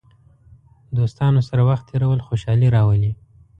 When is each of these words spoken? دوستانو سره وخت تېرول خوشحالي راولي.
دوستانو 0.97 1.41
سره 1.49 1.61
وخت 1.69 1.85
تېرول 1.91 2.19
خوشحالي 2.27 2.67
راولي. 2.75 3.11